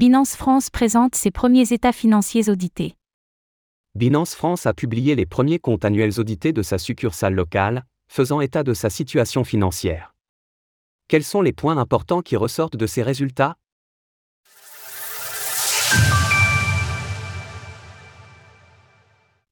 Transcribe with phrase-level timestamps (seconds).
[0.00, 2.94] Binance France présente ses premiers états financiers audités.
[3.94, 8.62] Binance France a publié les premiers comptes annuels audités de sa succursale locale, faisant état
[8.62, 10.14] de sa situation financière.
[11.06, 13.56] Quels sont les points importants qui ressortent de ces résultats?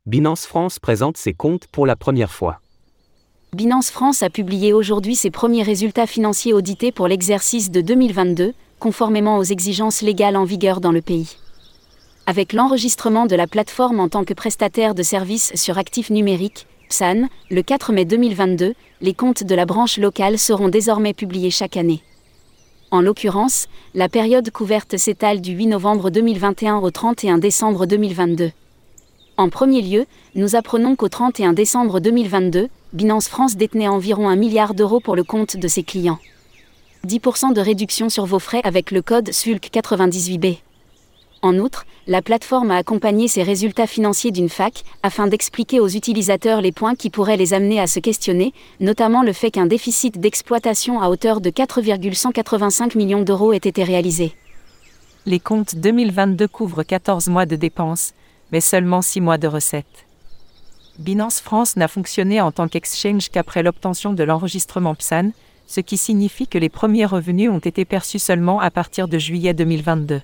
[0.07, 2.62] Binance France présente ses comptes pour la première fois.
[3.55, 9.38] Binance France a publié aujourd'hui ses premiers résultats financiers audités pour l'exercice de 2022, conformément
[9.38, 11.36] aux exigences légales en vigueur dans le pays.
[12.27, 17.28] Avec l'enregistrement de la plateforme en tant que prestataire de services sur actifs numériques, PSAN,
[17.50, 22.02] le 4 mai 2022, les comptes de la branche locale seront désormais publiés chaque année.
[22.91, 28.50] En l'occurrence, la période couverte s'étale du 8 novembre 2021 au 31 décembre 2022.
[29.36, 34.74] En premier lieu, nous apprenons qu'au 31 décembre 2022, Binance France détenait environ 1 milliard
[34.74, 36.19] d'euros pour le compte de ses clients.
[37.07, 40.59] 10% de réduction sur vos frais avec le code SULC98B.
[41.41, 46.61] En outre, la plateforme a accompagné ses résultats financiers d'une fac, afin d'expliquer aux utilisateurs
[46.61, 51.00] les points qui pourraient les amener à se questionner, notamment le fait qu'un déficit d'exploitation
[51.00, 54.34] à hauteur de 4,185 millions d'euros ait été réalisé.
[55.27, 58.15] Les comptes 2022 couvrent 14 mois de dépenses,
[58.50, 60.06] mais seulement 6 mois de recettes.
[60.98, 65.31] Binance France n'a fonctionné en tant qu'exchange qu'après l'obtention de l'enregistrement PSAN,
[65.69, 69.52] ce qui signifie que les premiers revenus ont été perçus seulement à partir de juillet
[69.52, 70.22] 2022.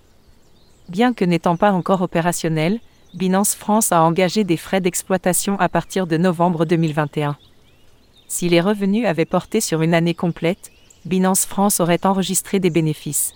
[0.89, 2.81] Bien que n'étant pas encore opérationnel,
[3.13, 7.37] Binance France a engagé des frais d'exploitation à partir de novembre 2021.
[8.27, 10.73] Si les revenus avaient porté sur une année complète,
[11.05, 13.35] Binance France aurait enregistré des bénéfices.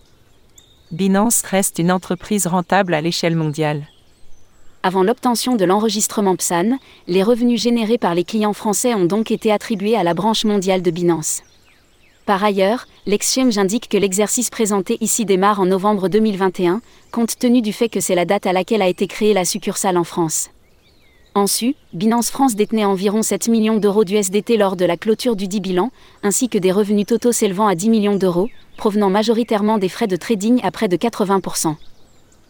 [0.90, 3.86] Binance reste une entreprise rentable à l'échelle mondiale.
[4.82, 9.52] Avant l'obtention de l'enregistrement PSAN, les revenus générés par les clients français ont donc été
[9.52, 11.42] attribués à la branche mondiale de Binance.
[12.28, 17.72] Par ailleurs, l'exchange indique que l'exercice présenté ici démarre en novembre 2021, compte tenu du
[17.72, 20.50] fait que c'est la date à laquelle a été créée la succursale en France.
[21.34, 25.48] En su, Binance France détenait environ 7 millions d'euros d'USDT lors de la clôture du
[25.48, 25.90] dit bilan,
[26.22, 30.16] ainsi que des revenus totaux s'élevant à 10 millions d'euros, provenant majoritairement des frais de
[30.16, 31.76] trading à près de 80%.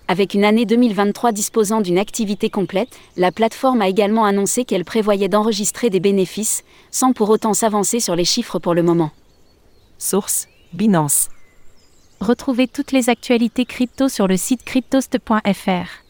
[0.08, 5.28] Avec une année 2023 disposant d'une activité complète, la plateforme a également annoncé qu'elle prévoyait
[5.28, 9.12] d'enregistrer des bénéfices, sans pour autant s'avancer sur les chiffres pour le moment.
[9.98, 11.28] Source Binance.
[12.20, 16.07] Retrouvez toutes les actualités crypto sur le site cryptost.fr.